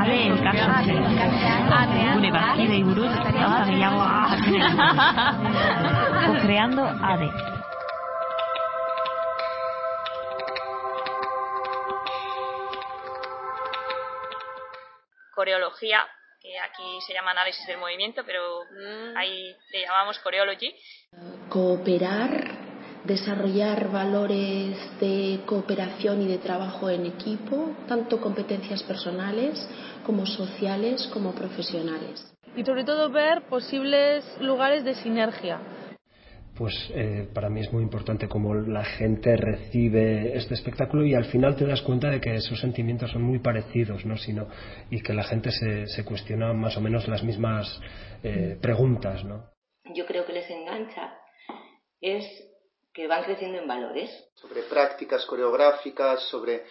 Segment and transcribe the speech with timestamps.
[0.00, 0.94] ade elkartze
[2.14, 4.02] gure bazkidei buruz gauza gehiago
[6.26, 7.28] co-creando ade
[15.34, 16.00] coreología
[16.42, 18.42] que aquí se llama análisis del movimiento, pero
[19.16, 20.74] ahí le llamamos coreology.
[21.48, 22.30] Cooperar,
[23.04, 29.68] desarrollar valores de cooperación y de trabajo en equipo, tanto competencias personales
[30.04, 32.32] como sociales como profesionales.
[32.56, 35.60] Y sobre todo ver posibles lugares de sinergia
[36.56, 41.24] pues eh, para mí es muy importante cómo la gente recibe este espectáculo y al
[41.24, 44.16] final te das cuenta de que esos sentimientos son muy parecidos, ¿no?
[44.16, 44.48] Sino,
[44.90, 47.80] y que la gente se, se cuestiona más o menos las mismas
[48.22, 49.50] eh, preguntas, ¿no?
[49.94, 51.14] Yo creo que les engancha
[52.00, 52.24] es
[52.92, 54.10] que van creciendo en valores.
[54.34, 56.64] Sobre prácticas coreográficas, sobre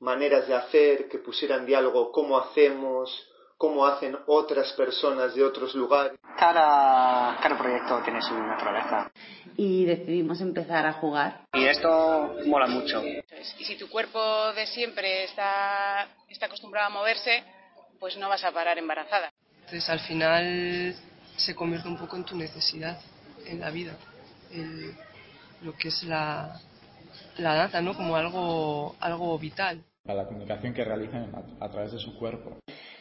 [0.00, 6.18] maneras de hacer, que pusieran diálogo cómo hacemos, cómo hacen otras personas de otros lugares.
[6.36, 9.10] Cada, cada proyecto tiene su naturaleza.
[9.56, 11.46] Y decidimos empezar a jugar.
[11.52, 13.02] Y esto mola mucho.
[13.02, 17.42] Y si tu cuerpo de siempre está, está acostumbrado a moverse,
[17.98, 19.32] pues no vas a parar embarazada.
[19.64, 20.94] Entonces al final
[21.36, 23.00] se convierte un poco en tu necesidad
[23.46, 23.96] en la vida.
[24.52, 24.96] El,
[25.62, 26.60] lo que es la,
[27.38, 27.94] la danza, ¿no?
[27.94, 29.82] Como algo, algo vital.
[30.06, 32.58] A la comunicación que realizan a, a través de su cuerpo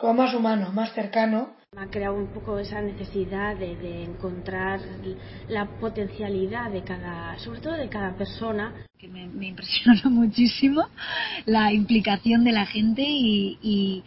[0.00, 1.54] como más humano, más cercano.
[1.72, 4.80] Me ha creado un poco esa necesidad de, de, encontrar
[5.48, 8.86] la potencialidad de cada, sobre todo de cada persona.
[8.98, 10.88] Que me, me impresionó muchísimo
[11.44, 14.02] la implicación de la gente y, y,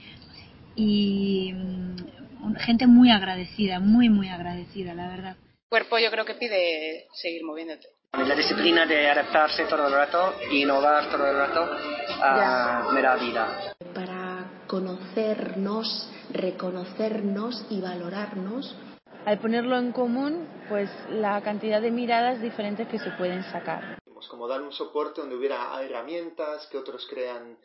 [0.76, 5.38] y um, gente muy agradecida, muy, muy agradecida, la verdad.
[5.38, 7.88] El cuerpo yo creo que pide seguir moviéndote.
[8.18, 13.74] La disciplina de adaptarse todo el rato, innovar todo el rato, uh, me da vida.
[13.94, 18.78] Para conocernos, reconocernos y valorarnos.
[19.26, 23.98] Al ponerlo en común, pues la cantidad de miradas diferentes que se pueden sacar.
[24.30, 27.58] Como dar un soporte donde hubiera herramientas que otros crean,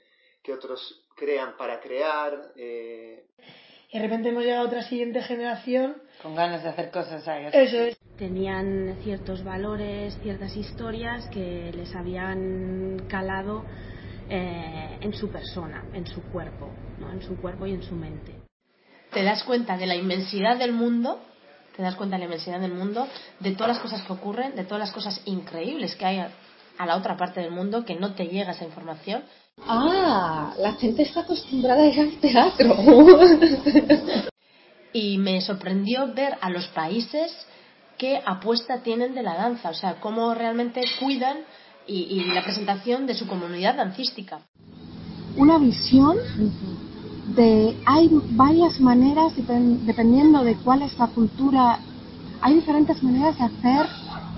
[0.43, 2.53] que otros crean para crear.
[2.57, 3.27] Eh...
[3.91, 5.97] Y de repente hemos llegado a otra siguiente generación.
[6.23, 7.47] Con ganas de hacer cosas ahí.
[7.53, 7.99] Eso es.
[8.19, 13.65] Tenían ciertos valores, ciertas historias que les habían calado
[14.29, 17.13] eh, en su persona, en su cuerpo, ¿no?
[17.13, 18.35] en su cuerpo y en su mente.
[19.13, 21.21] Te das cuenta de la inmensidad del mundo,
[21.77, 23.07] te das cuenta de la inmensidad del mundo,
[23.41, 26.27] de todas las cosas que ocurren, de todas las cosas increíbles que hay
[26.79, 29.23] a, la otra parte del mundo, que no te llega esa información.
[29.67, 32.77] Ah, la gente está acostumbrada a ir al teatro.
[34.93, 37.33] y me sorprendió ver a los países
[37.97, 41.39] qué apuesta tienen de la danza, o sea, cómo realmente cuidan
[41.87, 44.41] y, y la presentación de su comunidad dancística.
[45.37, 46.17] Una visión
[47.35, 51.79] de hay varias maneras dependiendo de cuál es la cultura
[52.41, 53.87] hay diferentes maneras de hacer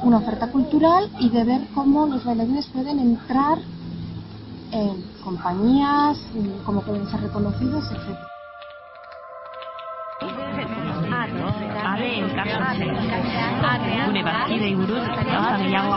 [0.03, 3.59] una oferta cultural y de ver cómo los bailarines pueden entrar
[4.73, 6.19] en compañías,
[6.65, 8.17] cómo pueden ser reconocidos, etc.
[15.59, 15.95] gehiago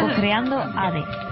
[0.00, 1.31] co-creando ade